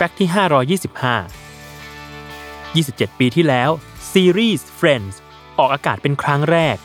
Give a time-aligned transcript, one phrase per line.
[0.00, 0.30] ฟกต์ที่
[1.94, 3.70] 525 27 ปีที่แล้ว
[4.12, 5.14] ซีรีส์ Friends
[5.58, 6.76] ออกอากาศเป็นครั้งแรก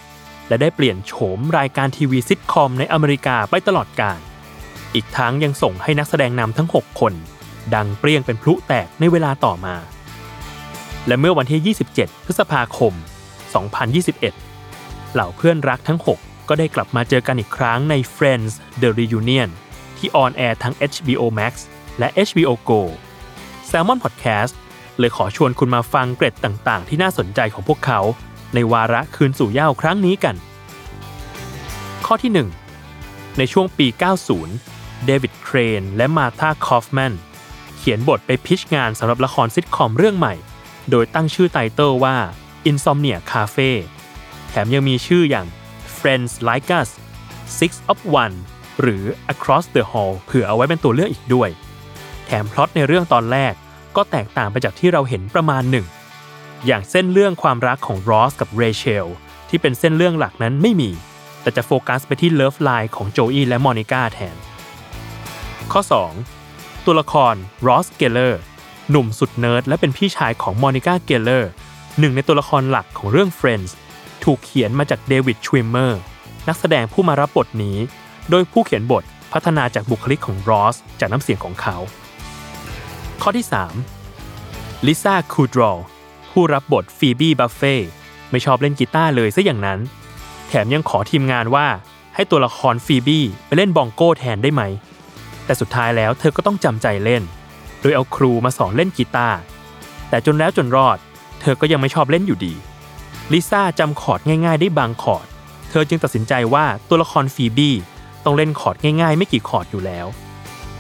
[0.48, 4.20] และได้เปลี่ยนโฉมรายการทีวีซิทคอมในอเมริกาไปตลอดกาล
[4.94, 7.14] อีกทั้งยังส่งให้นักแสดงนำทั้ง 6 คน
[7.76, 9.76] ดังเปรี้ยงเป็นพลุแตกในเวลาต่อมา
[11.08, 12.94] และเมื่อวันที่ 27 พฤษภาคม
[13.84, 14.20] 2021
[15.14, 19.50] เหล่าเพื่อนรักทั้ง 6 ก็ได้กลับมาเจอกันอีกครั้งใน Friends The Reunion
[19.98, 21.54] ที่ออนแอร์ทั้ง HBO Max
[22.00, 22.82] และ HBO Go
[23.70, 24.54] Salmon Podcast
[25.00, 28.00] เลยขอชวนคุณมาฟังเกร็ดต่างๆ ที่น่าสนใจของพวกเขา
[28.54, 30.36] ในวาระคืนสู่เหย้าครั้งนี้กัน
[32.06, 32.32] ข้อที่
[32.86, 33.88] 1 ในช่วงปี
[34.46, 37.14] 90 เดวิดเครนและมาธาคอฟแมน
[37.78, 40.34] เขียนบทไป pitch งานสำหรับละครซิทคอมเรื่องใหม่
[40.90, 42.16] โดยตั้งชื่อ title ว่า
[42.70, 43.72] Insomnia Cafe
[44.50, 45.48] แถมยังมีชื่ออย่าง
[45.98, 46.90] Friends Like Us
[47.58, 48.36] Six of One
[48.82, 49.04] หรือ
[49.34, 51.50] Across the Hall เผื่อเอาไว้เป็นตัวเลือกอีกด้วย
[52.26, 53.54] แถมพล็อตในเรื่องตอนแรก
[53.96, 55.86] ก็แตกต่างไปจากที่เราเห็นประมาณหนึ่ง
[56.66, 59.08] อย่างเส้นเรื่องความรักของรอสกับเรเชล
[59.50, 60.92] ที่เป็นเส้นเรื่องหลักนั้นไม่มี
[61.42, 64.36] แต่จะโฟกัสไปที่ love line ของโจอี้และมอนิก้าแทน
[65.72, 65.82] ข้อ
[66.34, 67.36] 2 ตัวละคร
[67.68, 68.42] รอสเกลเลอร์
[68.90, 71.50] หนุ่มสุดเนิร์ดและเป็นพี่ชายของมอนิก้าเกลเลอร์
[72.00, 73.72] หนึ่งในตัวละครหลักของเรื่อง Friends
[74.24, 76.00] ถูกเขียนมาจากเดวิดชวิมเมอร์
[76.48, 77.78] นักแสดงผู้มารับบทนี้
[78.30, 79.04] โดยผู้เขียนบท
[79.34, 81.78] พัฒนาจากบุคลิกของรอสจากน้ำเสียงของเขา
[83.28, 83.50] ข้อที่
[84.16, 85.80] 3 ลิซ่าคูดรอล
[86.32, 87.76] ผู้รับบทฟีบี้บัฟเฟ่
[88.32, 89.80] ไม่ชอบเล่นกีตาร์เลยซะอย่างนั้น
[90.48, 91.68] แถมยังขอทีมงานว่า
[92.16, 94.62] ให้ตัวละครฟีบี้ไปเล่นบองโก้แทนได้ไหม
[95.46, 97.24] แต่สุดท้ายแล้วเธอก็ต้องจำใจเล่น
[97.82, 99.38] โดยเอาครูมาสอนเล่นกีตาร์
[100.10, 100.98] แต่จนแล้วจนรอด
[101.42, 102.54] เธอก็ยังไม่ชอบเล่นอยู่ดี
[103.34, 105.26] ลิซ่าจำคอร์ดง่ายๆได้บางคอร์ด
[105.70, 107.76] เธอจึงตัดสินใจว่าตัวละครฟีบี้
[108.24, 110.08] ต้องเล่นคอร์ดง่ายๆ ไม่กี่คอร์ดอยู่แล้ว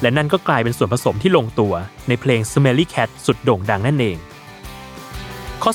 [0.01, 1.73] และนั่นก็กลายเป็นส่วนผสมที่ลงตัว
[2.07, 4.17] ในเพลง Smelly Cat สุดโด่งดังนั่นเอง
[5.63, 5.71] ข้อ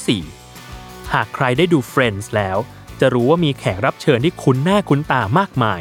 [0.54, 2.56] 4 หากใครได้ดู Friends แล้ว
[3.00, 5.80] จะรู้ว่ามีแขกรับเชิญที่คุ้นหน้าคุ้นตามากมาย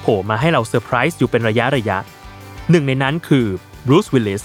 [0.00, 1.98] โผล่มาให้เราเซอร์ไพรส์อยู่เป็นระยะระยะ
[2.70, 3.46] หนึ่งในนั้นคือ
[3.86, 4.42] บรูซวิลลิส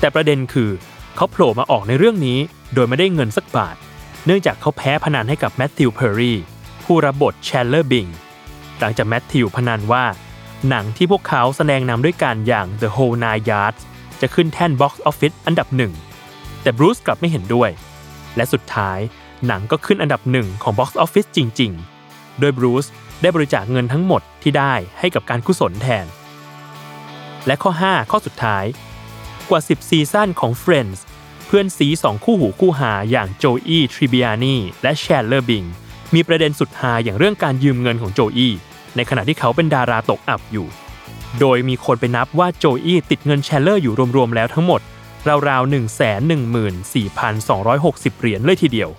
[0.00, 0.70] แต่ประเด็นคือ
[1.16, 2.38] เขาโผล่มาออกในเรื่องนี้
[2.74, 3.76] โดยไม่ได้เงินสักบาท
[4.26, 6.32] เนื่องจากเขาแพ้พนันให้กับแมทธิวเพอร์รี
[6.84, 8.06] ผู้รับบทแชนด์เลอร์บิง
[8.80, 10.04] หลังจากแมทธิวพนันว่า
[10.68, 13.82] หนังที่พวกเขาแสดงนำด้วยกันอย่าง The Whole Nine Yards
[14.20, 15.92] จะขึ้นแท่น Box Office อันดับหนึ่ง
[16.62, 17.70] แต่บรูซกลับไม่เห็นด้วย
[18.36, 18.98] และสุดท้าย
[19.46, 21.72] หนังก็ขึ้นอันดับหนึ่งของ Box Office จริง
[22.06, 22.86] ๆ โดยบรูซ
[23.22, 26.06] ได้บริจาคเงินทั้งหมดที่ได้ให้กับการกุศลแทน
[27.46, 28.64] และข้อ 5 ข้อสุดท้าย
[29.50, 30.98] กว่า 10 ซีซั่นของ Friends
[31.46, 35.64] เพื่อนซีสองคู่หูคู่หาอย่างโจอี้ทริบิอานีและแชนด์เลอร์บิง
[36.14, 38.52] มีประเด็นสุดฮาอย่างเรื่องการยืมเงินของโจอี้
[38.96, 40.68] ในขณะที่เขาเป็นดาราตกอับอยู่
[41.40, 44.80] โดยมีคนไปนับว่าโจอี้ติดเงินแชนด์เลอร์อยู่รวมๆแล้วทั้งหมด
[45.48, 45.88] ราวๆ1 1 4 2
[47.84, 48.90] 6 0 เหรียญเลยทีเดียว